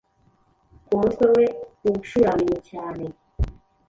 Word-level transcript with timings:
ku 0.85 0.91
mutwe 1.01 1.25
we 1.35 1.45
ucuramye 1.91 2.55
cyane, 2.69 3.05